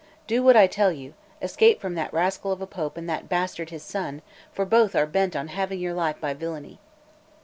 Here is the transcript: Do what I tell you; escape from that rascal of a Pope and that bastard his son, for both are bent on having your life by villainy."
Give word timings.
Do 0.25 0.41
what 0.41 0.57
I 0.57 0.65
tell 0.65 0.91
you; 0.91 1.13
escape 1.43 1.79
from 1.79 1.93
that 1.93 2.11
rascal 2.11 2.51
of 2.51 2.59
a 2.59 2.65
Pope 2.65 2.97
and 2.97 3.07
that 3.07 3.29
bastard 3.29 3.69
his 3.69 3.83
son, 3.83 4.23
for 4.51 4.65
both 4.65 4.95
are 4.95 5.05
bent 5.05 5.35
on 5.35 5.49
having 5.49 5.77
your 5.79 5.93
life 5.93 6.19
by 6.19 6.33
villainy." 6.33 6.79